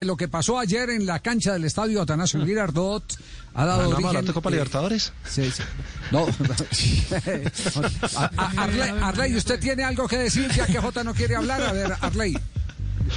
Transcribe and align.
Lo 0.00 0.16
que 0.16 0.28
pasó 0.28 0.60
ayer 0.60 0.90
en 0.90 1.06
la 1.06 1.18
cancha 1.18 1.52
del 1.54 1.64
estadio 1.64 2.00
Atanasio 2.00 2.46
Girardot 2.46 3.02
ha 3.54 3.66
dado 3.66 3.90
¿Ganamos 3.90 4.04
origen... 4.10 4.26
la 4.26 4.32
Copa 4.32 4.48
Libertadores? 4.48 5.12
Sí, 5.28 5.50
sí. 5.50 5.64
No. 6.12 6.24
A- 8.16 8.30
a- 8.36 8.62
Arley, 8.62 8.90
Arley, 9.02 9.34
¿usted 9.34 9.58
tiene 9.58 9.82
algo 9.82 10.06
que 10.06 10.18
decir 10.18 10.48
ya 10.54 10.66
que 10.66 10.78
Jota 10.78 11.02
no 11.02 11.14
quiere 11.14 11.34
hablar? 11.34 11.60
A 11.62 11.72
ver, 11.72 11.92
Arley. 12.00 12.38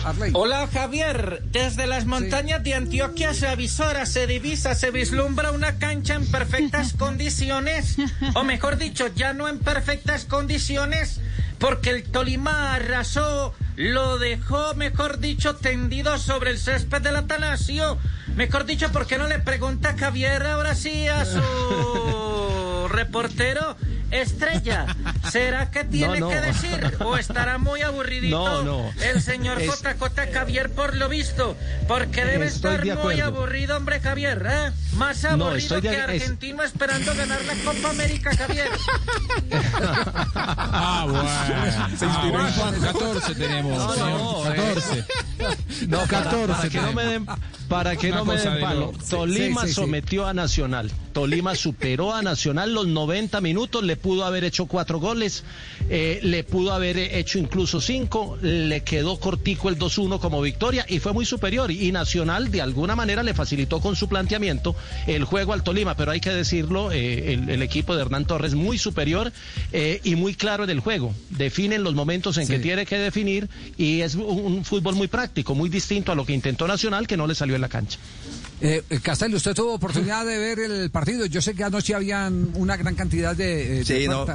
Arley. 0.05 0.31
Hola 0.33 0.67
Javier, 0.73 1.44
desde 1.52 1.86
las 1.86 2.07
montañas 2.07 2.63
de 2.63 2.73
Antioquia 2.73 3.36
se 3.36 3.48
avisora, 3.48 4.07
se 4.07 4.25
divisa, 4.25 4.73
se 4.73 4.89
vislumbra 4.89 5.52
una 5.52 5.77
cancha 5.77 6.16
en 6.16 6.25
perfectas 6.32 6.93
condiciones, 6.98 7.98
o 8.34 8.43
mejor 8.43 8.77
dicho, 8.79 9.05
ya 9.16 9.34
no 9.34 9.48
en 9.48 9.59
perfectas 9.59 10.25
condiciones, 10.25 11.20
porque 11.62 11.91
el 11.91 12.04
Tolima 12.04 12.73
arrasó, 12.73 13.54
lo 13.75 14.18
dejó, 14.18 14.73
mejor 14.73 15.20
dicho, 15.20 15.55
tendido 15.55 16.18
sobre 16.18 16.50
el 16.50 16.57
césped 16.57 17.02
del 17.04 17.16
Atanasio. 17.16 18.00
Mejor 18.36 18.66
dicho, 18.66 18.91
¿por 18.91 19.05
qué 19.05 19.20
no 19.20 19.27
le 19.27 19.38
pregunta 19.38 19.90
a 19.90 19.98
Javier 19.98 20.44
ahora 20.48 20.73
sí 20.73 21.08
a 21.08 21.23
su 21.23 22.88
reportero? 22.90 23.77
Estrella, 24.11 24.85
¿será 25.31 25.71
que 25.71 25.83
tiene 25.85 26.20
No, 26.20 26.27
no. 26.27 26.29
que 26.29 26.41
decir? 26.41 26.97
¿O 27.03 27.17
estará 27.17 27.57
muy 27.57 27.81
aburridito 27.83 28.63
No, 28.63 28.63
no. 28.63 28.91
el 29.03 29.21
señor 29.21 29.61
Es- 29.61 29.70
JJ 29.81 30.31
Javier 30.34 30.70
por 30.71 30.95
lo 30.95 31.07
visto? 31.09 31.55
Porque 31.87 32.25
debe 32.25 32.45
Estoy 32.47 32.73
estar 32.75 32.85
de 32.85 32.95
muy 32.95 33.20
aburrido, 33.21 33.77
hombre, 33.77 33.99
Javier, 34.01 34.45
¿eh? 34.49 34.71
Más 34.97 35.23
No, 35.23 35.29
aburrido 35.29 35.55
estoy 35.57 35.81
de- 35.81 35.89
que 35.89 35.95
es- 35.95 36.03
argentino 36.03 36.63
esperando 36.63 37.15
ganar 37.15 37.39
la 37.45 37.53
Copa 37.63 37.89
América, 37.89 38.35
Javier. 38.35 38.70
Ah, 40.35 41.05
bueno. 41.07 41.98
Se 41.98 42.05
inspiró 42.05 42.48
en 42.48 42.53
Juan 42.53 42.79
14 42.81 43.35
tenemos, 43.35 43.77
No, 43.77 43.93
señor. 43.93 44.09
no, 44.09 44.51
eh. 44.53 44.55
14. 44.55 45.05
No, 45.87 45.98
para, 45.99 46.07
14 46.23 46.53
para 46.53 46.70
que 46.70 46.81
no 46.81 46.93
me 46.93 47.03
den, 47.05 47.25
para 47.71 47.95
que 47.95 48.09
no 48.11 48.25
me 48.25 48.35
den 48.35 48.53
de 48.55 48.59
palo. 48.59 48.91
Tolima 49.09 49.61
Sí, 49.61 49.67
sí, 49.67 49.73
sí. 49.73 49.81
sometió 49.81 50.27
a 50.27 50.34
Nacional. 50.34 50.91
Tolima 51.13 51.55
superó 51.65 52.13
a 52.13 52.21
Nacional 52.21 52.73
los 52.73 52.85
90 52.87 53.40
minutos, 53.41 53.82
le 53.84 53.96
pudo 53.96 54.26
haber 54.26 54.43
hecho 54.43 54.65
cuatro 54.65 54.99
goles, 54.99 55.43
eh, 55.90 56.20
le 56.21 56.43
pudo 56.43 56.73
haber 56.73 56.98
hecho 56.98 57.40
incluso 57.40 57.79
cinco, 57.79 58.37
le 58.41 58.84
quedó 58.84 59.18
cortico 59.20 59.70
el 59.70 59.79
2-1 59.79 60.20
como 60.20 60.41
victoria 60.41 60.85
y 60.87 60.99
fue 60.99 61.13
muy 61.13 61.26
superior. 61.26 61.71
Y 61.71 61.91
Nacional 61.93 62.51
de 62.51 62.62
alguna 62.62 62.96
manera 62.96 63.23
le 63.23 63.34
facilitó 63.34 63.79
con 63.79 63.96
su 63.96 64.09
planteamiento 64.09 64.75
el 65.07 65.24
juego 65.24 65.53
al 65.53 65.63
Tolima, 65.63 65.96
pero 65.96 66.12
hay 66.12 66.19
que 66.19 66.31
decirlo, 66.31 66.91
eh, 66.91 67.34
el, 67.34 67.50
el 67.50 67.62
equipo 67.62 67.96
de 67.96 68.01
Hernán 68.01 68.25
Torres 68.25 68.53
muy 68.53 68.78
superior 68.78 69.31
eh, 69.72 70.01
y 70.03 70.16
muy 70.16 70.35
claro 70.35 70.66
en 70.66 70.69
el 70.72 70.81
juego. 70.81 71.16
Definen 71.29 71.84
los 71.84 71.96
momentos 71.96 72.38
en 72.38 72.41
Sí. 72.47 72.53
que 72.53 72.59
tiene 72.59 72.85
que 72.85 72.97
definir 72.97 73.47
y 73.78 74.01
es 74.01 74.16
un, 74.16 74.24
un 74.25 74.66
fútbol 74.66 74.96
muy 74.96 75.07
práctico, 75.07 75.56
muy 75.56 75.69
distinto 75.69 76.12
a 76.12 76.16
lo 76.16 76.25
que 76.25 76.34
intentó 76.34 76.68
Nacional, 76.68 77.07
que 77.07 77.16
no 77.16 77.28
le 77.28 77.35
salió 77.35 77.56
en 77.56 77.60
la 77.62 77.69
cancha. 77.69 77.97
Eh, 78.59 78.84
eh, 78.90 79.00
Castel, 79.01 79.34
¿usted 79.34 79.53
tuvo 79.56 79.73
oportunidad 79.73 80.25
de 80.25 80.38
ver 80.38 80.59
el 80.59 80.90
partido? 80.91 81.25
Yo 81.25 81.41
sé 81.41 81.53
que 81.56 81.63
anoche 81.63 81.95
habían 81.95 82.51
una 82.56 82.78
gran 82.78 82.95
cantidad 82.95 83.35
de, 83.35 83.81
eh, 83.81 83.84
de 83.84 84.07
no. 84.07 84.25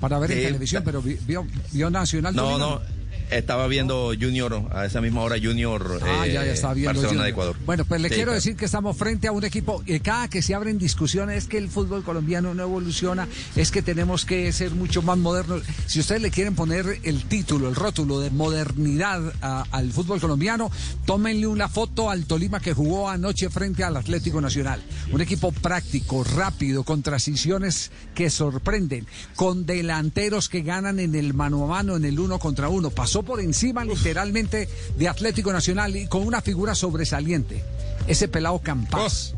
para 0.00 0.18
ver 0.18 0.30
en 0.32 0.38
televisión, 0.46 0.82
pero 0.84 1.00
vi- 1.02 1.18
vio, 1.26 1.46
vio 1.72 1.90
Nacional. 1.90 2.36
No, 2.36 2.58
no. 2.58 2.80
Estaba 3.30 3.66
viendo 3.66 4.12
Junior, 4.20 4.68
a 4.72 4.84
esa 4.86 5.00
misma 5.00 5.22
hora 5.22 5.36
Junior 5.42 6.00
Ah, 6.02 6.26
ya, 6.26 6.32
ya 6.34 6.44
eh, 6.46 6.52
estaba 6.52 6.74
viendo. 6.74 6.88
Barcelona 6.92 7.08
Junior. 7.08 7.24
de 7.24 7.30
Ecuador. 7.30 7.56
Bueno, 7.66 7.84
pues 7.84 8.00
le 8.00 8.08
Sí, 8.08 8.14
quiero 8.14 8.28
claro. 8.28 8.36
decir 8.36 8.56
que 8.56 8.64
estamos 8.66 8.96
frente 8.96 9.26
a 9.28 9.32
un 9.32 9.44
equipo, 9.44 9.82
eh, 9.86 10.00
cada 10.00 10.28
que 10.28 10.42
se 10.42 10.54
abren 10.54 10.78
discusiones 10.78 11.38
es 11.38 11.48
que 11.48 11.58
el 11.58 11.68
fútbol 11.68 12.04
colombiano 12.04 12.54
no 12.54 12.62
evoluciona, 12.62 13.26
es 13.56 13.70
que 13.70 13.82
tenemos 13.82 14.24
que 14.24 14.52
ser 14.52 14.72
mucho 14.72 15.02
más 15.02 15.18
modernos. 15.18 15.62
Si 15.86 16.00
ustedes 16.00 16.22
le 16.22 16.30
quieren 16.30 16.54
poner 16.54 17.00
el 17.02 17.24
título, 17.24 17.68
el 17.68 17.74
rótulo 17.74 18.20
de 18.20 18.30
modernidad 18.30 19.32
a- 19.42 19.64
al 19.70 19.90
fútbol 19.90 20.20
colombiano, 20.20 20.70
tómenle 21.06 21.46
una 21.46 21.68
foto 21.68 22.10
al 22.10 22.26
Tolima 22.26 22.60
que 22.60 22.72
jugó 22.74 23.08
anoche 23.08 23.48
frente 23.50 23.84
al 23.84 23.96
Atlético 23.96 24.40
Nacional. 24.40 24.82
Un 25.12 25.20
equipo 25.20 25.50
práctico, 25.52 26.24
rápido, 26.24 26.84
con 26.84 27.02
transiciones 27.02 27.90
que 28.14 28.30
sorprenden, 28.30 29.06
con 29.34 29.66
delanteros 29.66 30.48
que 30.48 30.62
ganan 30.62 31.00
en 31.00 31.14
el 31.14 31.34
mano 31.34 31.64
a 31.64 31.66
mano, 31.68 31.96
en 31.96 32.04
el 32.04 32.18
uno 32.20 32.38
contra 32.38 32.68
uno. 32.68 32.90
Pasó 32.90 33.13
por 33.22 33.40
encima 33.40 33.84
literalmente 33.84 34.68
de 34.96 35.08
Atlético 35.08 35.52
Nacional 35.52 35.96
y 35.96 36.06
con 36.06 36.26
una 36.26 36.40
figura 36.40 36.74
sobresaliente. 36.74 37.62
Ese 38.06 38.28
pelado 38.28 38.58
Campas. 38.58 39.34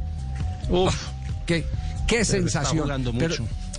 Uf, 0.69 0.95
Qué, 1.47 1.65
qué 2.09 2.25
sensación. 2.25 2.89
Pero, 3.19 3.37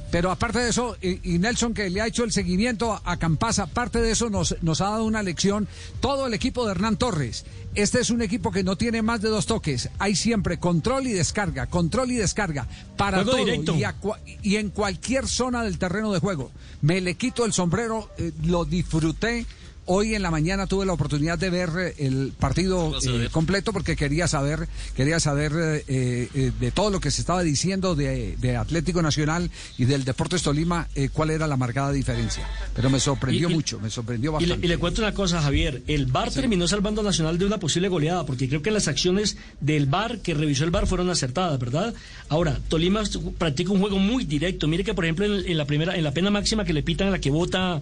pero 0.10 0.32
aparte 0.32 0.60
de 0.60 0.70
eso, 0.70 0.96
y, 1.02 1.36
y 1.36 1.38
Nelson 1.38 1.74
que 1.74 1.90
le 1.90 2.02
ha 2.02 2.08
hecho 2.08 2.24
el 2.24 2.32
seguimiento 2.32 3.00
a, 3.04 3.18
Campas, 3.18 3.60
aparte 3.60 4.02
de 4.02 4.12
eso 4.12 4.30
nos, 4.30 4.56
nos 4.62 4.80
ha 4.82 4.86
dado 4.86 5.04
una 5.04 5.22
lección 5.22 5.68
todo 6.00 6.28
el 6.28 6.34
equipo 6.34 6.66
de 6.66 6.72
Hernán 6.72 6.98
Torres. 6.98 7.46
Este 7.76 8.00
es 8.00 8.10
un 8.10 8.22
equipo 8.22 8.52
que 8.52 8.64
no 8.64 8.76
tiene 8.76 9.02
más 9.02 9.22
de 9.22 9.30
dos 9.30 9.46
toques. 9.46 9.90
Hay 10.00 10.16
siempre 10.16 10.58
control 10.58 11.08
y 11.08 11.12
descarga, 11.12 11.68
control 11.68 12.12
y 12.12 12.16
descarga 12.16 12.68
para 12.96 13.24
Juego 13.24 13.64
todo 13.64 13.86
a 13.86 13.96
y 14.42 14.56
en 14.56 14.70
cualquier 14.70 15.28
zona 15.28 15.64
del 15.64 15.78
terreno 15.78 16.12
de 16.12 16.20
juego. 16.20 16.52
Me 16.82 17.02
le 17.02 17.16
quito 17.16 17.46
el 17.46 17.54
sombrero, 17.54 18.10
eh, 18.18 18.32
lo 18.46 18.66
disfruté. 18.66 19.46
Hoy 19.90 20.16
en 20.16 20.22
la 20.22 20.32
mañana 20.32 20.68
tuve 20.68 20.86
la 20.86 20.92
oportunidad 20.92 21.40
de 21.40 21.50
ver 21.50 21.70
eh, 21.80 21.96
el 22.00 22.34
partido 22.38 22.94
eh, 23.08 23.30
completo 23.32 23.72
porque 23.72 23.96
quería 23.96 24.28
saber, 24.28 24.68
quería 24.98 25.18
saber 25.22 25.54
eh, 25.88 26.28
eh, 26.34 26.52
de 26.60 26.72
todo 26.72 26.90
lo 26.90 27.00
que 27.00 27.10
se 27.10 27.22
estaba 27.22 27.42
diciendo 27.42 27.96
de, 27.96 28.36
de 28.38 28.58
Atlético 28.58 29.02
Nacional 29.02 29.50
y 29.78 29.86
del 29.86 30.04
Deportes 30.04 30.44
Tolima, 30.44 30.90
cuál 31.14 31.30
era 31.30 31.48
la 31.48 31.56
marcada 31.56 31.94
diferencia. 31.94 32.46
Pero 32.76 32.90
me 32.90 33.00
sorprendió 33.00 33.50
Y- 33.50 33.54
mucho, 33.54 33.80
me 33.80 33.90
sorprendió 33.90 34.32
Y 34.32 34.34
bastante. 34.34 34.58
le, 34.58 34.66
y 34.66 34.68
le 34.68 34.78
cuento 34.78 35.02
una 35.02 35.14
cosa, 35.14 35.42
Javier. 35.42 35.82
El 35.88 36.08
VAR 36.08 36.32
terminó 36.32 36.68
salvando 36.68 37.00
a 37.00 37.06
Nacional 37.06 37.38
de 37.38 37.46
una 37.46 37.58
posible 37.58 37.88
goleada, 37.88 38.26
porque 38.26 38.50
creo 38.50 38.62
que 38.62 38.72
las 38.72 38.90
acciones 38.90 39.38
del 39.62 39.86
VAR 39.86 40.20
que 40.20 40.34
revisó 40.34 40.66
el 40.66 40.72
VAR 40.72 40.86
fueron 40.86 41.10
acertadas, 41.10 41.58
¿verdad? 41.60 41.94
Ahora, 42.28 42.60
Tolima 42.68 43.04
practica 43.38 43.72
un 43.72 43.80
juego 43.80 44.00
muy 44.00 44.26
directo. 44.26 44.68
Mire 44.68 44.84
que, 44.84 44.94
por 44.94 45.06
ejemplo, 45.06 45.26
en, 45.26 45.48
en 45.50 45.58
la 45.58 45.64
primera, 45.64 45.96
en 45.96 46.04
la 46.04 46.12
pena 46.12 46.30
máxima 46.30 46.66
que 46.66 46.74
le 46.74 46.84
pitan 46.84 47.08
a 47.08 47.12
la 47.12 47.20
que 47.20 47.30
vota 47.30 47.80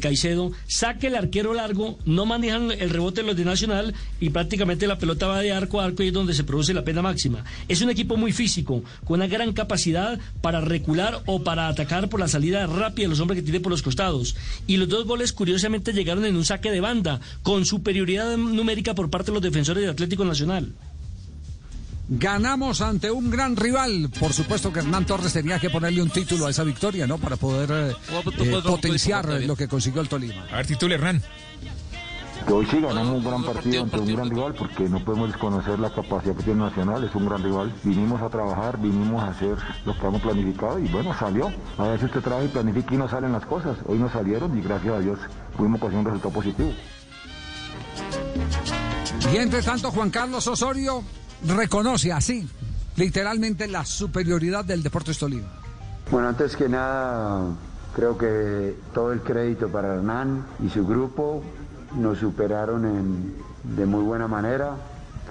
Caicedo, 0.00 0.50
saque 0.66 1.06
el 1.06 1.14
arquero 1.14 1.35
largo, 1.54 1.98
no 2.04 2.26
manejan 2.26 2.70
el 2.70 2.90
rebote 2.90 3.22
los 3.22 3.36
de 3.36 3.44
Nacional 3.44 3.94
y 4.20 4.30
prácticamente 4.30 4.86
la 4.86 4.98
pelota 4.98 5.26
va 5.26 5.40
de 5.40 5.52
arco 5.52 5.80
a 5.80 5.84
arco 5.84 6.02
y 6.02 6.08
es 6.08 6.12
donde 6.12 6.34
se 6.34 6.44
produce 6.44 6.74
la 6.74 6.84
pena 6.84 7.02
máxima. 7.02 7.44
Es 7.68 7.80
un 7.82 7.90
equipo 7.90 8.16
muy 8.16 8.32
físico, 8.32 8.82
con 9.04 9.20
una 9.20 9.26
gran 9.26 9.52
capacidad 9.52 10.18
para 10.40 10.60
recular 10.60 11.22
o 11.26 11.42
para 11.42 11.68
atacar 11.68 12.08
por 12.08 12.20
la 12.20 12.28
salida 12.28 12.66
rápida 12.66 13.04
de 13.06 13.10
los 13.10 13.20
hombres 13.20 13.38
que 13.38 13.44
tiene 13.44 13.60
por 13.60 13.70
los 13.70 13.82
costados. 13.82 14.36
Y 14.66 14.76
los 14.76 14.88
dos 14.88 15.06
goles, 15.06 15.32
curiosamente, 15.32 15.92
llegaron 15.92 16.24
en 16.24 16.36
un 16.36 16.44
saque 16.44 16.70
de 16.70 16.80
banda, 16.80 17.20
con 17.42 17.64
superioridad 17.64 18.36
numérica 18.36 18.94
por 18.94 19.10
parte 19.10 19.30
de 19.30 19.34
los 19.34 19.42
defensores 19.42 19.82
de 19.82 19.90
Atlético 19.90 20.24
Nacional. 20.24 20.72
Ganamos 22.08 22.82
ante 22.82 23.10
un 23.10 23.30
gran 23.30 23.56
rival. 23.56 24.08
Por 24.20 24.32
supuesto 24.32 24.72
que 24.72 24.78
Hernán 24.78 25.06
Torres 25.06 25.32
tenía 25.32 25.58
que 25.58 25.70
ponerle 25.70 26.02
un 26.02 26.10
título 26.10 26.46
a 26.46 26.50
esa 26.50 26.62
victoria, 26.62 27.06
¿no? 27.06 27.18
Para 27.18 27.36
poder 27.36 27.68
eh, 27.72 27.96
eh, 28.38 28.62
potenciar 28.64 29.28
lo 29.42 29.56
que 29.56 29.66
consiguió 29.66 30.02
el 30.02 30.08
Tolima. 30.08 30.46
A 30.52 30.56
ver, 30.56 30.66
titule 30.66 30.94
Hernán. 30.94 31.20
Que 32.46 32.52
hoy 32.52 32.66
sí 32.70 32.80
ganamos 32.80 33.16
un 33.16 33.24
gran 33.24 33.42
partido 33.42 33.82
ante 33.82 33.98
un 33.98 34.14
gran 34.14 34.30
rival 34.30 34.54
porque 34.54 34.88
no 34.88 35.04
podemos 35.04 35.30
desconocer 35.30 35.80
la 35.80 35.92
capacidad 35.92 36.36
que 36.36 36.44
tiene 36.44 36.60
Nacional, 36.60 37.02
es 37.02 37.12
un 37.16 37.26
gran 37.26 37.42
rival. 37.42 37.74
Vinimos 37.82 38.22
a 38.22 38.28
trabajar, 38.28 38.78
vinimos 38.78 39.20
a 39.24 39.30
hacer 39.30 39.56
lo 39.84 39.98
que 39.98 40.06
hemos 40.06 40.22
planificado 40.22 40.78
y 40.78 40.86
bueno, 40.86 41.12
salió. 41.18 41.52
A 41.76 41.88
veces 41.88 42.04
usted 42.04 42.20
trabaja 42.20 42.44
y 42.44 42.48
planifica 42.48 42.94
y 42.94 42.98
no 42.98 43.08
salen 43.08 43.32
las 43.32 43.44
cosas. 43.46 43.78
Hoy 43.86 43.98
no 43.98 44.08
salieron 44.12 44.56
y 44.56 44.62
gracias 44.62 44.94
a 44.94 45.00
Dios 45.00 45.18
pudimos 45.56 45.80
conseguir 45.80 46.06
un 46.06 46.12
resultado 46.12 46.34
positivo. 46.34 46.72
Y 49.32 49.36
entre 49.38 49.60
tanto, 49.60 49.90
Juan 49.90 50.10
Carlos 50.10 50.46
Osorio 50.46 51.02
reconoce 51.44 52.12
así, 52.12 52.48
literalmente, 52.96 53.66
la 53.68 53.84
superioridad 53.84 54.64
del 54.64 54.82
Deportes 54.82 55.18
Tolima. 55.18 55.48
Bueno, 56.10 56.28
antes 56.28 56.56
que 56.56 56.68
nada, 56.68 57.42
creo 57.94 58.16
que 58.16 58.74
todo 58.94 59.12
el 59.12 59.20
crédito 59.20 59.68
para 59.68 59.94
Hernán 59.94 60.44
y 60.64 60.70
su 60.70 60.86
grupo 60.86 61.42
nos 61.96 62.18
superaron 62.18 62.84
en- 62.84 63.34
de 63.76 63.86
muy 63.86 64.02
buena 64.04 64.28
manera. 64.28 64.76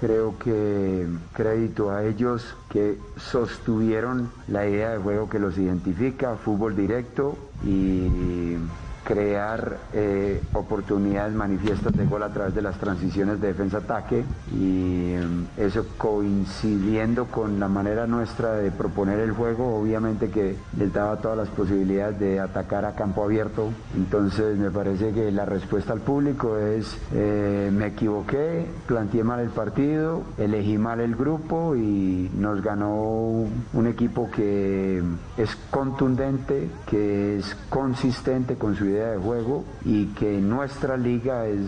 Creo 0.00 0.38
que 0.38 1.06
crédito 1.32 1.90
a 1.90 2.04
ellos 2.04 2.54
que 2.68 2.98
sostuvieron 3.16 4.30
la 4.48 4.66
idea 4.68 4.90
de 4.90 4.98
juego 4.98 5.30
que 5.30 5.38
los 5.38 5.56
identifica, 5.56 6.36
fútbol 6.36 6.76
directo 6.76 7.38
y 7.64 8.56
crear 9.04 9.78
eh, 9.94 10.42
oportunidades 10.52 11.32
manifiestas 11.34 11.94
de 11.94 12.04
gol 12.04 12.22
a 12.24 12.28
través 12.32 12.54
de 12.54 12.60
las 12.60 12.76
transiciones 12.78 13.40
de 13.40 13.46
defensa-ataque 13.48 14.24
y 14.52 15.12
eh, 15.14 15.26
eso 15.56 15.86
coincidiendo 15.96 17.26
con 17.26 17.58
la 17.58 17.68
manera 17.68 18.06
nuestra 18.06 18.54
de 18.54 18.70
proponer 18.70 19.20
el 19.20 19.32
juego, 19.32 19.76
obviamente 19.76 20.28
que 20.28 20.56
les 20.76 20.92
daba 20.92 21.16
todas 21.16 21.36
las 21.36 21.48
posibilidades 21.48 22.18
de 22.18 22.40
atacar 22.40 22.84
a 22.84 22.94
campo 22.94 23.24
abierto. 23.24 23.70
Entonces 23.94 24.58
me 24.58 24.70
parece 24.70 25.12
que 25.12 25.30
la 25.30 25.44
respuesta 25.44 25.92
al 25.92 26.00
público 26.00 26.58
es 26.58 26.96
eh, 27.12 27.70
me 27.72 27.88
equivoqué, 27.88 28.66
planteé 28.86 29.24
mal 29.24 29.40
el 29.40 29.50
partido, 29.50 30.22
elegí 30.38 30.78
mal 30.78 31.00
el 31.00 31.16
grupo 31.16 31.74
y 31.74 32.30
nos 32.36 32.62
ganó 32.62 33.46
un 33.72 33.86
equipo 33.86 34.30
que 34.30 35.02
es 35.36 35.56
contundente, 35.70 36.68
que 36.86 37.38
es 37.38 37.54
consistente 37.70 38.56
con 38.56 38.74
su 38.76 38.84
idea 38.84 39.10
de 39.12 39.18
juego 39.18 39.64
y 39.84 40.06
que 40.08 40.38
nuestra 40.40 40.96
liga 40.96 41.46
es 41.46 41.60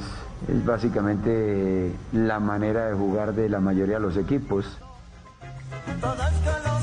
es 0.47 0.65
básicamente 0.65 1.93
la 2.13 2.39
manera 2.39 2.87
de 2.87 2.95
jugar 2.95 3.35
de 3.35 3.49
la 3.49 3.61
mayoría 3.61 3.97
de 3.97 4.03
los 4.03 4.17
equipos. 4.17 4.67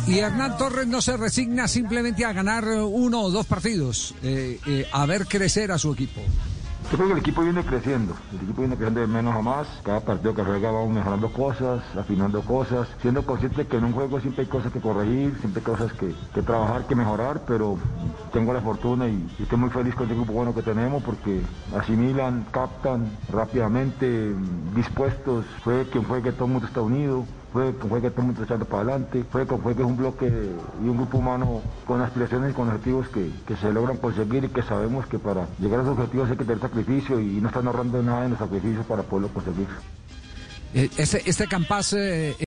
Y 0.07 0.19
Hernán 0.19 0.57
Torres 0.57 0.87
no 0.87 1.01
se 1.01 1.17
resigna 1.17 1.67
simplemente 1.67 2.25
a 2.25 2.33
ganar 2.33 2.65
uno 2.67 3.21
o 3.21 3.31
dos 3.31 3.45
partidos, 3.45 4.13
eh, 4.21 4.59
eh, 4.67 4.87
a 4.91 5.05
ver 5.05 5.25
crecer 5.25 5.71
a 5.71 5.77
su 5.77 5.93
equipo. 5.93 6.21
Yo 6.91 6.97
creo 6.97 7.07
que 7.07 7.13
el 7.13 7.19
equipo 7.19 7.41
viene 7.41 7.63
creciendo, 7.63 8.15
el 8.31 8.37
equipo 8.37 8.61
viene 8.61 8.75
creciendo 8.75 9.01
de 9.01 9.07
menos 9.07 9.35
a 9.35 9.41
más, 9.41 9.67
cada 9.83 10.01
partido 10.01 10.35
que 10.35 10.43
juega 10.43 10.69
vamos 10.69 10.91
mejorando 10.91 11.33
cosas, 11.33 11.81
afinando 11.97 12.41
cosas, 12.43 12.87
siendo 13.01 13.25
consciente 13.25 13.65
que 13.65 13.77
en 13.77 13.85
un 13.85 13.93
juego 13.93 14.19
siempre 14.19 14.43
hay 14.43 14.47
cosas 14.47 14.71
que 14.71 14.79
corregir, 14.79 15.35
siempre 15.39 15.61
hay 15.61 15.65
cosas 15.65 15.91
que, 15.93 16.13
que 16.33 16.43
trabajar, 16.43 16.85
que 16.85 16.95
mejorar, 16.95 17.41
pero 17.47 17.79
tengo 18.31 18.53
la 18.53 18.61
fortuna 18.61 19.07
y, 19.07 19.27
estoy 19.39 19.57
muy 19.57 19.71
feliz 19.71 19.95
con 19.95 20.07
el 20.07 20.15
grupo 20.15 20.33
bueno 20.33 20.53
que 20.53 20.61
tenemos 20.61 21.01
porque 21.01 21.41
asimilan, 21.75 22.45
captan 22.51 23.09
rápidamente, 23.29 24.35
dispuestos, 24.75 25.43
fue 25.63 25.89
quien 25.89 26.05
fue 26.05 26.21
que 26.21 26.33
todo 26.33 26.45
el 26.45 26.51
mundo 26.51 26.67
está 26.67 26.81
unido, 26.81 27.25
fue 27.55 27.71
fue 27.71 28.01
que 28.01 28.07
está 28.07 28.21
echando 28.43 28.65
para 28.65 28.83
adelante, 28.83 29.23
fue 29.31 29.45
fue 29.45 29.73
que 29.73 29.81
es 29.81 29.87
un 29.87 29.95
bloque 29.95 30.27
y 30.83 30.89
un 30.89 30.97
grupo 30.97 31.19
humano 31.19 31.61
con 31.87 32.01
aspiraciones 32.01 32.51
y 32.51 32.53
con 32.53 32.67
objetivos 32.67 33.07
que, 33.07 33.31
que 33.47 33.55
se 33.55 33.71
logran 33.71 33.95
conseguir 33.95 34.43
y 34.43 34.49
que 34.49 34.61
sabemos 34.61 35.05
que 35.05 35.19
para 35.19 35.47
llegar 35.57 35.79
a 35.79 35.83
esos 35.83 35.97
objetivos 35.97 36.29
hay 36.29 36.35
que 36.35 36.43
tener 36.43 36.59
sacrificio 36.59 37.17
y 37.17 37.39
no 37.39 37.47
están 37.47 37.65
ahorrando 37.65 38.03
nada 38.03 38.25
en 38.25 38.31
los 38.31 38.39
sacrificios 38.39 38.85
para 38.85 39.03
poderlo 39.03 39.29
conseguir. 39.29 39.67
Eh, 40.73 40.89
este, 40.97 41.21
este 41.29 41.47
Campas 41.47 41.93
eh, 41.93 42.35